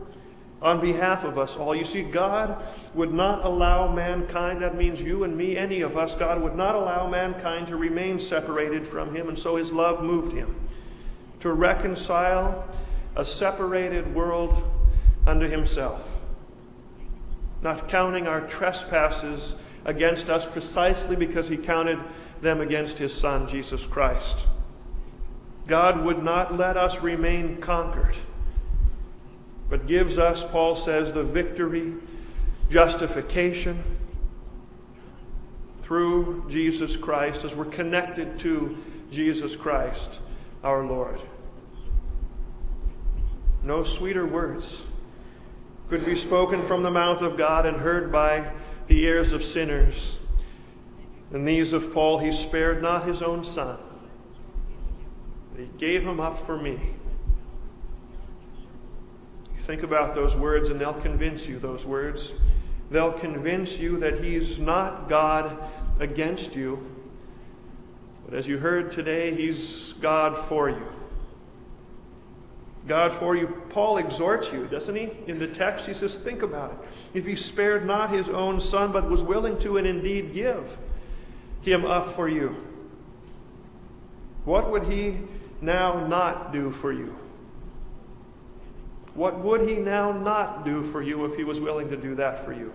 on 0.62 0.80
behalf 0.80 1.24
of 1.24 1.38
us 1.38 1.56
all. 1.56 1.74
You 1.74 1.84
see, 1.84 2.02
God 2.02 2.62
would 2.94 3.12
not 3.12 3.44
allow 3.44 3.92
mankind, 3.92 4.62
that 4.62 4.76
means 4.76 5.00
you 5.00 5.24
and 5.24 5.36
me, 5.36 5.56
any 5.56 5.80
of 5.80 5.96
us, 5.96 6.14
God 6.14 6.40
would 6.40 6.54
not 6.54 6.74
allow 6.74 7.08
mankind 7.08 7.66
to 7.68 7.76
remain 7.76 8.20
separated 8.20 8.86
from 8.86 9.14
him, 9.14 9.28
and 9.28 9.38
so 9.38 9.56
his 9.56 9.72
love 9.72 10.02
moved 10.02 10.32
him 10.32 10.54
to 11.40 11.52
reconcile 11.52 12.64
a 13.16 13.24
separated 13.24 14.14
world 14.14 14.69
unto 15.30 15.48
himself, 15.48 16.06
not 17.62 17.88
counting 17.88 18.26
our 18.26 18.40
trespasses 18.40 19.54
against 19.84 20.28
us 20.28 20.44
precisely 20.44 21.14
because 21.14 21.48
he 21.48 21.56
counted 21.56 21.98
them 22.42 22.60
against 22.60 22.98
his 22.98 23.14
Son, 23.14 23.48
Jesus 23.48 23.86
Christ. 23.86 24.40
God 25.68 26.04
would 26.04 26.24
not 26.24 26.56
let 26.56 26.76
us 26.76 27.00
remain 27.00 27.58
conquered, 27.60 28.16
but 29.68 29.86
gives 29.86 30.18
us, 30.18 30.42
Paul 30.42 30.74
says, 30.74 31.12
the 31.12 31.22
victory, 31.22 31.94
justification 32.68 33.82
through 35.84 36.44
Jesus 36.48 36.96
Christ 36.96 37.44
as 37.44 37.54
we're 37.54 37.66
connected 37.66 38.38
to 38.40 38.76
Jesus 39.12 39.54
Christ, 39.54 40.18
our 40.64 40.84
Lord. 40.84 41.22
No 43.62 43.84
sweeter 43.84 44.26
words 44.26 44.82
could 45.90 46.06
be 46.06 46.14
spoken 46.14 46.62
from 46.62 46.84
the 46.84 46.90
mouth 46.90 47.20
of 47.20 47.36
God 47.36 47.66
and 47.66 47.78
heard 47.78 48.12
by 48.12 48.48
the 48.86 49.02
ears 49.02 49.32
of 49.32 49.42
sinners. 49.42 50.18
And 51.32 51.46
these 51.46 51.72
of 51.72 51.92
Paul, 51.92 52.18
he 52.18 52.30
spared 52.30 52.80
not 52.80 53.08
his 53.08 53.20
own 53.20 53.42
son, 53.42 53.76
but 55.50 55.60
he 55.60 55.68
gave 55.78 56.04
him 56.04 56.20
up 56.20 56.46
for 56.46 56.56
me. 56.56 56.78
You 59.56 59.60
think 59.60 59.82
about 59.82 60.14
those 60.14 60.36
words, 60.36 60.70
and 60.70 60.80
they'll 60.80 60.94
convince 60.94 61.48
you, 61.48 61.58
those 61.58 61.84
words. 61.84 62.34
They'll 62.92 63.12
convince 63.12 63.78
you 63.78 63.98
that 63.98 64.22
he's 64.22 64.60
not 64.60 65.08
God 65.08 65.58
against 65.98 66.54
you, 66.54 66.88
but 68.24 68.34
as 68.34 68.46
you 68.46 68.58
heard 68.58 68.92
today, 68.92 69.34
he's 69.34 69.92
God 69.94 70.36
for 70.36 70.70
you. 70.70 70.86
God 72.90 73.14
for 73.14 73.36
you. 73.36 73.46
Paul 73.68 73.98
exhorts 73.98 74.52
you, 74.52 74.66
doesn't 74.66 74.96
he? 74.96 75.10
In 75.28 75.38
the 75.38 75.46
text, 75.46 75.86
he 75.86 75.94
says, 75.94 76.16
Think 76.16 76.42
about 76.42 76.72
it. 76.72 76.78
If 77.14 77.24
he 77.24 77.36
spared 77.36 77.86
not 77.86 78.10
his 78.10 78.28
own 78.28 78.58
son, 78.58 78.90
but 78.90 79.08
was 79.08 79.22
willing 79.22 79.60
to 79.60 79.76
and 79.76 79.86
indeed 79.86 80.32
give 80.32 80.76
him 81.62 81.84
up 81.84 82.16
for 82.16 82.28
you, 82.28 82.48
what 84.44 84.72
would 84.72 84.82
he 84.82 85.18
now 85.60 86.04
not 86.08 86.52
do 86.52 86.72
for 86.72 86.92
you? 86.92 87.16
What 89.14 89.38
would 89.38 89.68
he 89.68 89.76
now 89.76 90.10
not 90.10 90.64
do 90.64 90.82
for 90.82 91.00
you 91.00 91.24
if 91.26 91.36
he 91.36 91.44
was 91.44 91.60
willing 91.60 91.90
to 91.90 91.96
do 91.96 92.16
that 92.16 92.44
for 92.44 92.52
you? 92.52 92.72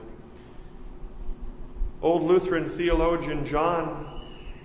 Old 2.01 2.23
Lutheran 2.23 2.69
theologian 2.69 3.43
John 3.43 4.14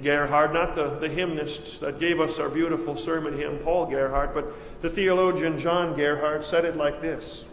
Gerhard, 0.02 0.52
not 0.52 0.74
the, 0.74 0.90
the 0.98 1.08
hymnist 1.08 1.80
that 1.80 2.00
gave 2.00 2.20
us 2.20 2.38
our 2.38 2.48
beautiful 2.48 2.96
sermon 2.96 3.36
hymn, 3.36 3.58
Paul 3.58 3.86
Gerhardt, 3.86 4.34
but 4.34 4.52
the 4.80 4.90
theologian 4.90 5.58
John 5.58 5.94
Gerhard 5.94 6.44
said 6.44 6.64
it 6.64 6.76
like 6.76 7.00
this. 7.02 7.44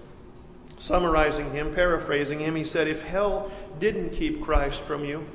Summarizing 0.77 1.51
him, 1.51 1.73
paraphrasing 1.73 2.39
him, 2.39 2.55
he 2.55 2.63
said, 2.63 2.87
If 2.87 3.01
hell 3.01 3.51
didn't 3.79 4.11
keep 4.11 4.43
Christ 4.43 4.81
from 4.83 5.03
you, 5.03 5.25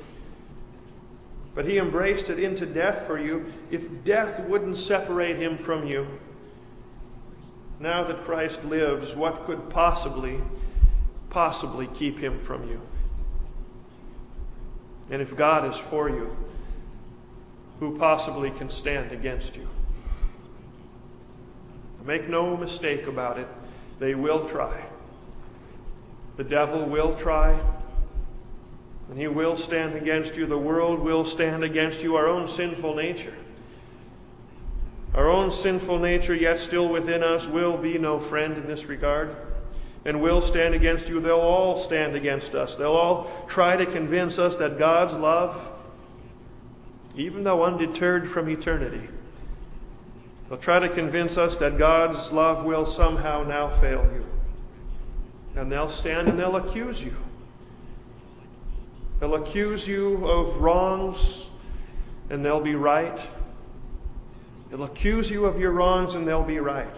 but 1.55 1.67
he 1.67 1.79
embraced 1.79 2.31
it 2.31 2.39
into 2.39 2.65
death 2.65 3.07
for 3.07 3.19
you, 3.19 3.53
if 3.71 4.05
death 4.05 4.41
wouldn't 4.41 4.77
separate 4.77 5.37
him 5.37 5.59
from 5.59 5.87
you, 5.87 6.07
now 7.79 8.05
that 8.05 8.25
Christ 8.25 8.65
lives, 8.65 9.15
what 9.15 9.45
could 9.45 9.69
possibly, 9.69 10.41
possibly 11.31 11.89
keep 11.89 12.19
him 12.19 12.39
from 12.39 12.69
you? 12.69 12.81
And 15.11 15.21
if 15.21 15.37
God 15.37 15.69
is 15.69 15.77
for 15.77 16.09
you, 16.09 16.35
who 17.83 17.99
possibly 17.99 18.49
can 18.53 18.71
stand 18.71 19.11
against 19.11 19.57
you. 19.57 19.69
Make 22.07 22.29
no 22.29 22.57
mistake 22.57 23.09
about 23.09 23.41
it, 23.41 23.49
they 23.99 24.15
will 24.15 24.45
try. 24.45 24.85
The 26.37 26.45
devil 26.45 26.85
will 26.85 27.17
try, 27.17 27.59
and 29.11 29.19
he 29.19 29.27
will 29.27 29.57
stand 29.57 29.97
against 29.97 30.37
you. 30.37 30.47
The 30.47 30.57
world 30.57 31.01
will 31.01 31.25
stand 31.25 31.65
against 31.65 32.05
you, 32.05 32.15
our 32.15 32.29
own 32.29 32.47
sinful 32.47 32.95
nature. 32.95 33.35
Our 35.15 35.29
own 35.29 35.51
sinful 35.51 35.99
nature, 35.99 36.37
yet 36.37 36.61
still 36.61 36.89
within 36.89 37.25
us, 37.25 37.49
will 37.49 37.77
be 37.77 37.99
no 37.99 38.21
friend 38.21 38.57
in 38.57 38.69
this 38.69 38.85
regard 38.85 39.35
and 40.05 40.23
will 40.23 40.41
stand 40.41 40.75
against 40.75 41.09
you. 41.09 41.19
They'll 41.19 41.41
all 41.41 41.77
stand 41.77 42.15
against 42.15 42.55
us. 42.55 42.77
They'll 42.77 42.93
all 42.93 43.45
try 43.49 43.77
to 43.77 43.87
convince 43.87 44.39
us 44.39 44.57
that 44.59 44.79
God's 44.79 45.15
love 45.15 45.81
even 47.17 47.45
though 47.45 47.65
undeterred 47.65 48.29
from 48.29 48.49
eternity. 48.49 49.09
They'll 50.49 50.59
try 50.59 50.79
to 50.79 50.89
convince 50.89 51.37
us 51.37 51.57
that 51.59 51.79
God's 51.79 52.33
love 52.33 52.65
will 52.65 52.87
somehow 52.87 53.43
now 53.43 53.69
fail 53.81 54.09
you. 54.13 54.27
And 55.55 55.71
they'll 55.71 55.89
stand 55.89 56.29
and 56.29 56.39
they'll 56.39 56.57
accuse 56.57 57.03
you. 57.03 57.17
They'll 59.21 59.37
accuse 59.37 59.87
you 59.87 60.27
of 60.27 60.57
wrongs, 60.57 61.47
and 62.29 62.45
they'll 62.45 62.61
be 62.61 62.75
right. 62.75 63.25
They'll 64.69 64.83
accuse 64.83 65.31
you 65.31 65.45
of 65.45 65.61
your 65.61 65.71
wrongs, 65.71 66.17
and 66.17 66.27
they'll 66.27 66.43
be 66.43 66.59
right. 66.59 66.95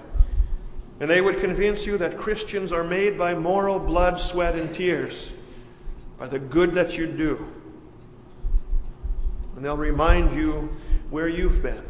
And 1.00 1.11
they 1.11 1.21
would 1.21 1.40
convince 1.40 1.85
you 1.85 1.99
that 1.99 2.16
Christians 2.16 2.73
are 2.73 2.83
made 2.83 3.18
by 3.18 3.35
moral 3.35 3.78
blood, 3.78 4.18
sweat, 4.18 4.54
and 4.54 4.75
tears, 4.75 5.33
by 6.18 6.26
the 6.26 6.38
good 6.38 6.73
that 6.73 6.97
you 6.97 7.06
do. 7.06 7.47
And 9.56 9.64
they'll 9.64 9.76
remind 9.76 10.32
you 10.32 10.76
where 11.11 11.28
you've 11.28 11.62
been. 11.62 11.82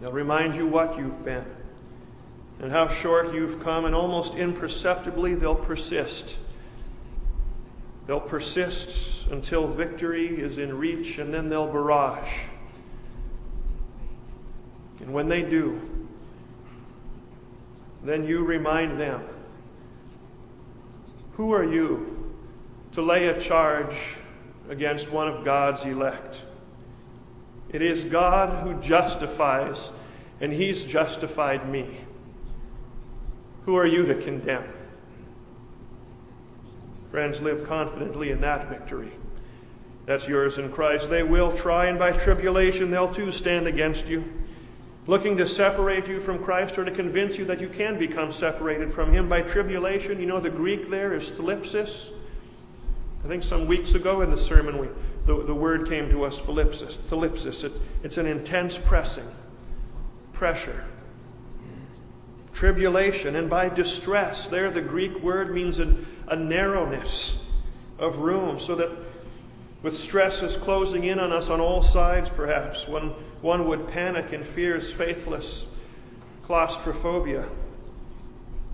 They'll 0.00 0.12
remind 0.12 0.56
you 0.56 0.66
what 0.66 0.96
you've 0.98 1.24
been 1.24 1.44
and 2.60 2.72
how 2.72 2.88
short 2.88 3.32
you've 3.32 3.62
come, 3.62 3.84
and 3.84 3.94
almost 3.94 4.34
imperceptibly 4.34 5.34
they'll 5.34 5.54
persist. 5.54 6.38
They'll 8.06 8.18
persist 8.18 9.28
until 9.30 9.68
victory 9.68 10.40
is 10.40 10.58
in 10.58 10.76
reach, 10.76 11.18
and 11.18 11.32
then 11.32 11.48
they'll 11.48 11.70
barrage. 11.70 12.32
And 15.00 15.12
when 15.12 15.28
they 15.28 15.42
do, 15.42 15.80
then 18.02 18.26
you 18.26 18.44
remind 18.44 19.00
them 19.00 19.22
Who 21.34 21.52
are 21.52 21.64
you 21.64 22.34
to 22.92 23.02
lay 23.02 23.28
a 23.28 23.40
charge 23.40 24.16
against 24.68 25.10
one 25.10 25.28
of 25.28 25.44
God's 25.44 25.84
elect? 25.84 26.42
It 27.70 27.82
is 27.82 28.04
God 28.04 28.62
who 28.62 28.80
justifies, 28.80 29.92
and 30.40 30.52
He's 30.52 30.86
justified 30.86 31.68
me. 31.68 31.98
Who 33.66 33.76
are 33.76 33.86
you 33.86 34.06
to 34.06 34.14
condemn? 34.14 34.64
Friends, 37.10 37.40
live 37.40 37.66
confidently 37.66 38.30
in 38.30 38.40
that 38.40 38.68
victory. 38.68 39.12
That's 40.06 40.26
yours 40.26 40.56
in 40.56 40.72
Christ. 40.72 41.10
They 41.10 41.22
will 41.22 41.52
try, 41.52 41.86
and 41.86 41.98
by 41.98 42.12
tribulation, 42.12 42.90
they'll 42.90 43.12
too 43.12 43.30
stand 43.30 43.66
against 43.66 44.08
you, 44.08 44.24
looking 45.06 45.36
to 45.36 45.46
separate 45.46 46.06
you 46.08 46.18
from 46.18 46.42
Christ 46.42 46.78
or 46.78 46.84
to 46.86 46.90
convince 46.90 47.36
you 47.36 47.44
that 47.44 47.60
you 47.60 47.68
can 47.68 47.98
become 47.98 48.32
separated 48.32 48.92
from 48.92 49.12
Him. 49.12 49.28
By 49.28 49.42
tribulation, 49.42 50.18
you 50.18 50.24
know 50.24 50.40
the 50.40 50.48
Greek 50.48 50.88
there 50.88 51.12
is 51.12 51.30
thlipsis. 51.30 52.10
I 53.24 53.28
think 53.28 53.42
some 53.42 53.66
weeks 53.66 53.94
ago 53.94 54.20
in 54.20 54.30
the 54.30 54.38
sermon, 54.38 54.78
we, 54.78 54.88
the, 55.26 55.42
the 55.44 55.54
word 55.54 55.88
came 55.88 56.08
to 56.10 56.24
us, 56.24 56.38
thlipsis. 56.40 56.94
thlipsis. 56.94 57.64
It, 57.64 57.72
it's 58.02 58.16
an 58.16 58.26
intense 58.26 58.78
pressing, 58.78 59.26
pressure 60.32 60.84
tribulation, 62.58 63.36
and 63.36 63.48
by 63.48 63.68
distress. 63.68 64.48
There, 64.48 64.68
the 64.68 64.80
Greek 64.80 65.22
word 65.22 65.54
means 65.54 65.78
a, 65.78 65.94
a 66.26 66.34
narrowness 66.34 67.38
of 68.00 68.18
room, 68.18 68.58
so 68.58 68.74
that 68.74 68.90
with 69.80 69.96
stresses 69.96 70.56
closing 70.56 71.04
in 71.04 71.20
on 71.20 71.30
us 71.30 71.50
on 71.50 71.60
all 71.60 71.82
sides, 71.82 72.28
perhaps, 72.28 72.88
when 72.88 73.10
one 73.42 73.68
would 73.68 73.86
panic 73.86 74.32
and 74.32 74.44
fears 74.44 74.92
faithless 74.92 75.66
claustrophobia. 76.42 77.46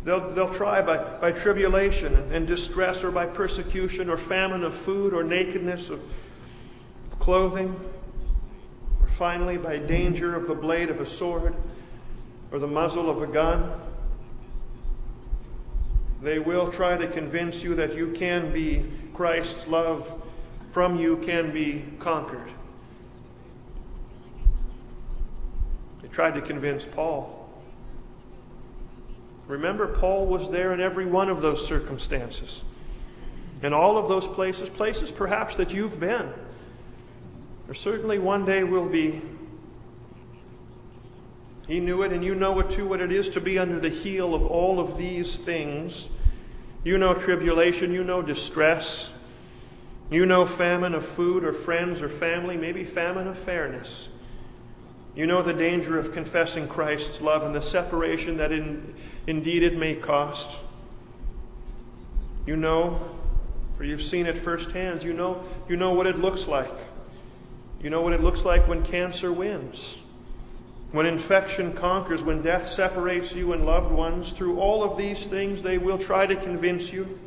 They'll, 0.04 0.30
they'll 0.32 0.52
try 0.52 0.82
by, 0.82 0.98
by 0.98 1.32
tribulation 1.32 2.14
and 2.30 2.46
distress, 2.46 3.02
or 3.02 3.10
by 3.10 3.26
persecution, 3.26 4.10
or 4.10 4.18
famine 4.18 4.62
of 4.62 4.74
food, 4.74 5.14
or 5.14 5.24
nakedness 5.24 5.88
of 5.88 6.02
clothing, 7.18 7.74
or 9.00 9.08
finally 9.08 9.56
by 9.56 9.78
danger 9.78 10.36
of 10.36 10.46
the 10.46 10.54
blade 10.54 10.90
of 10.90 11.00
a 11.00 11.06
sword 11.06 11.54
or 12.52 12.58
the 12.60 12.66
muzzle 12.68 13.10
of 13.10 13.20
a 13.20 13.26
gun. 13.26 13.72
They 16.22 16.38
will 16.38 16.70
try 16.70 16.96
to 16.96 17.08
convince 17.08 17.62
you 17.62 17.74
that 17.74 17.96
you 17.96 18.12
can 18.12 18.52
be 18.52 18.84
Christ's 19.12 19.66
love 19.66 20.22
from 20.70 20.96
you 20.96 21.16
can 21.18 21.52
be 21.52 21.84
conquered. 21.98 22.50
They 26.00 26.08
tried 26.08 26.34
to 26.34 26.40
convince 26.40 26.84
Paul. 26.84 27.43
Remember, 29.46 29.86
Paul 29.86 30.26
was 30.26 30.50
there 30.50 30.72
in 30.72 30.80
every 30.80 31.06
one 31.06 31.28
of 31.28 31.42
those 31.42 31.66
circumstances. 31.66 32.62
In 33.62 33.72
all 33.72 33.98
of 33.98 34.08
those 34.08 34.26
places, 34.26 34.68
places 34.68 35.10
perhaps 35.10 35.56
that 35.56 35.72
you've 35.72 36.00
been. 36.00 36.32
There 37.66 37.74
certainly 37.74 38.18
one 38.18 38.44
day 38.44 38.64
will 38.64 38.88
be 38.88 39.22
he 41.66 41.80
knew 41.80 42.02
it, 42.02 42.12
and 42.12 42.22
you 42.22 42.34
know 42.34 42.58
it 42.60 42.70
too, 42.70 42.86
what 42.86 43.00
it 43.00 43.10
is 43.10 43.28
to 43.30 43.40
be 43.40 43.58
under 43.58 43.80
the 43.80 43.88
heel 43.88 44.34
of 44.34 44.44
all 44.44 44.78
of 44.78 44.98
these 44.98 45.38
things. 45.38 46.08
You 46.82 46.98
know 46.98 47.14
tribulation, 47.14 47.92
you 47.92 48.04
know 48.04 48.20
distress, 48.20 49.08
you 50.10 50.26
know 50.26 50.44
famine 50.44 50.94
of 50.94 51.06
food 51.06 51.42
or 51.42 51.54
friends 51.54 52.02
or 52.02 52.08
family, 52.10 52.58
maybe 52.58 52.84
famine 52.84 53.26
of 53.26 53.38
fairness. 53.38 54.08
You 55.14 55.26
know 55.26 55.42
the 55.42 55.52
danger 55.52 55.98
of 55.98 56.12
confessing 56.12 56.66
Christ's 56.66 57.20
love 57.20 57.44
and 57.44 57.54
the 57.54 57.62
separation 57.62 58.36
that 58.38 58.50
in, 58.50 58.94
indeed 59.26 59.62
it 59.62 59.76
may 59.76 59.94
cost. 59.94 60.50
You 62.46 62.56
know, 62.56 63.00
for 63.76 63.84
you've 63.84 64.02
seen 64.02 64.26
it 64.26 64.36
firsthand, 64.36 65.02
you 65.02 65.12
know, 65.12 65.44
you 65.68 65.76
know 65.76 65.92
what 65.92 66.06
it 66.06 66.18
looks 66.18 66.48
like. 66.48 66.74
You 67.80 67.90
know 67.90 68.00
what 68.00 68.12
it 68.12 68.22
looks 68.22 68.44
like 68.44 68.66
when 68.66 68.82
cancer 68.82 69.32
wins. 69.32 69.96
When 70.90 71.06
infection 71.06 71.72
conquers, 71.72 72.22
when 72.22 72.42
death 72.42 72.68
separates 72.68 73.34
you 73.34 73.52
and 73.52 73.66
loved 73.66 73.92
ones, 73.92 74.30
through 74.30 74.60
all 74.60 74.82
of 74.82 74.96
these 74.96 75.26
things, 75.26 75.62
they 75.62 75.76
will 75.76 75.98
try 75.98 76.26
to 76.26 76.36
convince 76.36 76.92
you 76.92 77.18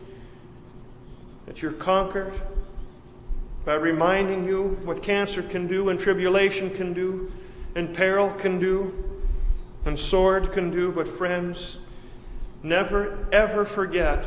that 1.46 1.62
you're 1.62 1.74
conquered 1.74 2.34
by 3.66 3.74
reminding 3.76 4.46
you 4.46 4.80
what 4.84 5.04
cancer 5.04 5.44
can 5.44 5.68
do, 5.68 5.90
and 5.90 6.00
tribulation 6.00 6.70
can 6.70 6.94
do, 6.94 7.32
and 7.78 7.94
peril 7.94 8.32
can 8.32 8.60
do, 8.60 9.22
and 9.86 9.98
sword 9.98 10.52
can 10.52 10.72
do. 10.72 10.92
But, 10.92 11.08
friends, 11.08 11.78
never, 12.64 13.28
ever 13.32 13.64
forget, 13.64 14.26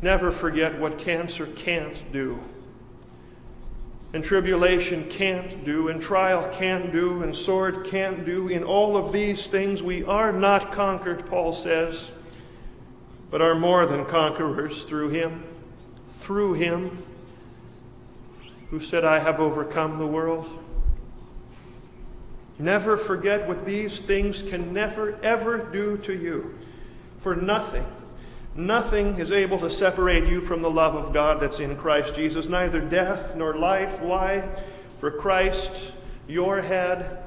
never 0.00 0.30
forget 0.30 0.78
what 0.78 0.98
cancer 0.98 1.46
can't 1.46 2.00
do 2.12 2.40
and 4.12 4.24
tribulation 4.24 5.08
can't 5.08 5.64
do, 5.64 5.88
and 5.88 6.02
trial 6.02 6.48
can't 6.52 6.90
do, 6.90 7.22
and 7.22 7.34
sword 7.34 7.84
can't 7.84 8.24
do. 8.24 8.48
In 8.48 8.64
all 8.64 8.96
of 8.96 9.12
these 9.12 9.46
things, 9.46 9.82
we 9.82 10.02
are 10.04 10.32
not 10.32 10.72
conquered, 10.72 11.26
Paul 11.26 11.52
says, 11.52 12.10
but 13.30 13.40
are 13.40 13.54
more 13.54 13.86
than 13.86 14.04
conquerors 14.04 14.82
through 14.82 15.10
him. 15.10 15.44
Through 16.18 16.54
him 16.54 17.04
who 18.70 18.80
said, 18.80 19.04
I 19.04 19.20
have 19.20 19.38
overcome 19.38 19.98
the 19.98 20.06
world. 20.06 20.50
Never 22.60 22.96
forget 22.96 23.48
what 23.48 23.66
these 23.66 24.00
things 24.00 24.42
can 24.42 24.72
never, 24.72 25.18
ever 25.22 25.58
do 25.58 25.96
to 25.98 26.12
you. 26.12 26.56
For 27.18 27.34
nothing 27.34 27.86
Nothing 28.54 29.18
is 29.18 29.30
able 29.30 29.58
to 29.60 29.70
separate 29.70 30.26
you 30.26 30.40
from 30.40 30.60
the 30.60 30.70
love 30.70 30.96
of 30.96 31.12
God 31.12 31.40
that's 31.40 31.60
in 31.60 31.76
Christ 31.76 32.14
Jesus, 32.14 32.46
neither 32.46 32.80
death 32.80 33.36
nor 33.36 33.54
life. 33.54 34.00
Why? 34.00 34.48
For 34.98 35.10
Christ, 35.10 35.92
your 36.26 36.60
head, 36.60 37.22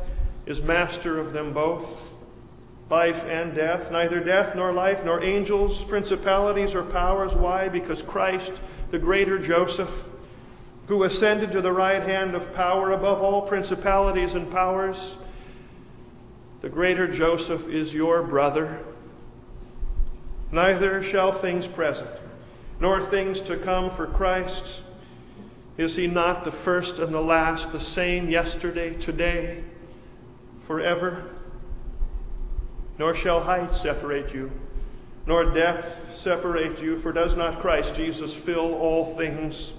is 0.45 0.61
master 0.61 1.17
of 1.19 1.31
them 1.31 1.53
both, 1.53 2.09
life 2.89 3.23
and 3.23 3.55
death. 3.55 3.89
Neither 3.89 4.19
death 4.19 4.53
nor 4.53 4.73
life, 4.73 5.05
nor 5.05 5.23
angels, 5.23 5.85
principalities, 5.85 6.75
or 6.75 6.83
powers. 6.83 7.33
Why? 7.33 7.69
Because 7.69 8.01
Christ, 8.01 8.51
the 8.91 8.99
greater 8.99 9.39
Joseph, 9.39 10.03
who 10.87 11.03
ascended 11.03 11.53
to 11.53 11.61
the 11.61 11.71
right 11.71 12.03
hand 12.03 12.35
of 12.35 12.53
power 12.53 12.91
above 12.91 13.21
all 13.21 13.41
principalities 13.43 14.33
and 14.33 14.51
powers, 14.51 15.15
the 16.63 16.69
greater 16.69 17.07
Joseph 17.07 17.69
is 17.69 17.93
your 17.93 18.23
brother 18.23 18.83
Neither 20.53 21.01
shall 21.01 21.31
things 21.31 21.65
present, 21.65 22.11
nor 22.79 23.01
things 23.01 23.41
to 23.41 23.57
come 23.57 23.89
for 23.89 24.05
Christ. 24.05 24.81
Is 25.77 25.95
he 25.95 26.05
not 26.05 26.43
the 26.43 26.51
first 26.51 26.99
and 26.99 27.11
the 27.11 27.19
last, 27.19 27.71
the 27.71 27.79
same 27.79 28.29
yesterday, 28.29 28.93
today, 28.93 29.63
forever? 30.61 31.31
Nor 32.99 33.15
shall 33.15 33.41
height 33.41 33.73
separate 33.73 34.31
you, 34.31 34.51
nor 35.25 35.43
depth 35.45 36.15
separate 36.15 36.79
you, 36.79 36.99
for 36.99 37.11
does 37.11 37.35
not 37.35 37.59
Christ 37.59 37.95
Jesus 37.95 38.31
fill 38.31 38.75
all 38.75 39.05
things? 39.15 39.73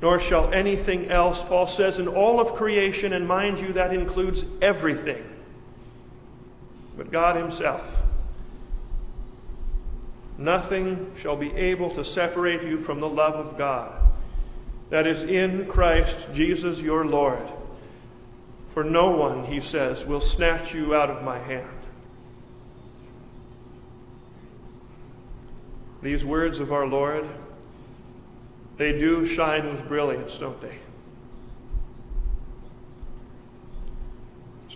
Nor 0.00 0.18
shall 0.18 0.50
anything 0.54 1.10
else, 1.10 1.44
Paul 1.44 1.66
says, 1.66 1.98
in 1.98 2.08
all 2.08 2.40
of 2.40 2.54
creation, 2.54 3.12
and 3.12 3.28
mind 3.28 3.60
you, 3.60 3.74
that 3.74 3.92
includes 3.92 4.46
everything, 4.62 5.22
but 6.96 7.10
God 7.10 7.36
Himself 7.36 8.02
Nothing 10.38 11.12
shall 11.16 11.36
be 11.36 11.52
able 11.54 11.94
to 11.94 12.04
separate 12.04 12.62
you 12.62 12.78
from 12.78 13.00
the 13.00 13.08
love 13.08 13.34
of 13.34 13.56
God 13.56 13.92
that 14.90 15.06
is 15.06 15.22
in 15.22 15.66
Christ 15.66 16.18
Jesus 16.32 16.80
your 16.80 17.04
Lord. 17.04 17.48
For 18.70 18.84
no 18.84 19.10
one, 19.10 19.46
he 19.46 19.60
says, 19.60 20.04
will 20.04 20.20
snatch 20.20 20.74
you 20.74 20.94
out 20.94 21.08
of 21.10 21.24
my 21.24 21.38
hand. 21.38 21.66
These 26.02 26.24
words 26.24 26.60
of 26.60 26.70
our 26.70 26.86
Lord, 26.86 27.26
they 28.76 28.96
do 28.98 29.24
shine 29.24 29.70
with 29.70 29.88
brilliance, 29.88 30.36
don't 30.36 30.60
they? 30.60 30.78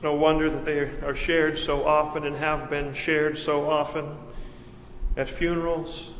It's 0.00 0.04
no 0.04 0.14
wonder 0.14 0.48
that 0.48 0.64
they 0.64 0.78
are 1.04 1.14
shared 1.14 1.58
so 1.58 1.86
often 1.86 2.24
and 2.24 2.34
have 2.36 2.70
been 2.70 2.94
shared 2.94 3.36
so 3.36 3.68
often 3.68 4.16
at 5.14 5.28
funerals, 5.28 6.12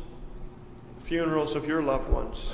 funerals 1.01 1.55
of 1.55 1.67
your 1.67 1.81
loved 1.81 2.07
ones, 2.07 2.53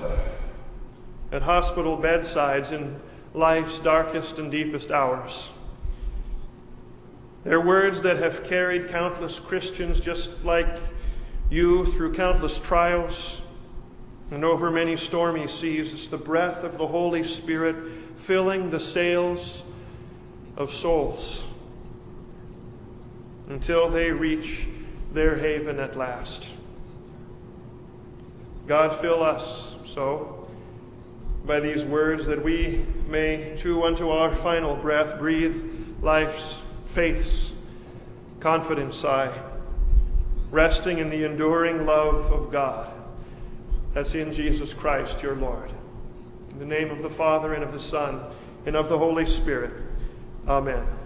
at 1.34 1.42
hospital 1.42 1.98
bedsides 1.98 2.72
in 2.72 3.02
life's 3.34 3.78
darkest 3.78 4.40
and 4.40 4.50
deepest 4.50 4.90
hours. 4.90 5.50
They're 7.44 7.60
words 7.60 8.04
that 8.04 8.20
have 8.20 8.46
carried 8.46 8.88
countless 8.88 9.38
Christians 9.38 10.00
just 10.00 10.30
like 10.46 10.80
you 11.50 11.86
through 11.88 12.14
countless 12.14 12.58
trials 12.58 13.42
and 14.32 14.46
over 14.46 14.72
many 14.72 14.96
stormy 14.96 15.50
seas. 15.50 15.92
It's 15.92 16.08
the 16.08 16.18
breath 16.18 16.64
of 16.64 16.78
the 16.78 16.88
Holy 16.88 17.26
Spirit 17.26 17.76
filling 18.16 18.70
the 18.70 18.80
sails 18.80 19.64
of 20.58 20.74
souls 20.74 21.44
until 23.48 23.90
they 23.90 24.12
reach 24.12 24.68
their 25.14 25.38
haven 25.38 25.80
at 25.80 25.96
last. 25.96 26.50
God, 28.68 29.00
fill 29.00 29.24
us 29.24 29.76
so 29.86 30.50
by 31.46 31.62
these 31.62 31.86
words 31.86 32.26
that 32.26 32.44
we 32.44 32.86
may, 33.08 33.56
too, 33.56 33.86
unto 33.86 34.10
our 34.10 34.34
final 34.34 34.76
breath, 34.76 35.18
breathe 35.18 35.64
life's, 36.02 36.60
faith's, 36.88 37.54
confidence 38.42 38.98
sigh, 38.98 39.34
resting 40.52 40.98
in 40.98 41.10
the 41.10 41.24
enduring 41.24 41.86
love 41.86 42.32
of 42.32 42.52
God 42.52 42.92
that's 43.94 44.14
in 44.14 44.32
Jesus 44.32 44.74
Christ, 44.74 45.24
your 45.24 45.36
Lord. 45.36 45.72
In 46.52 46.60
the 46.60 46.66
name 46.66 46.92
of 46.92 47.02
the 47.02 47.10
Father, 47.10 47.54
and 47.54 47.64
of 47.64 47.72
the 47.72 47.80
Son, 47.80 48.22
and 48.66 48.76
of 48.76 48.90
the 48.90 48.98
Holy 48.98 49.26
Spirit. 49.26 49.72
Amen. 50.48 50.97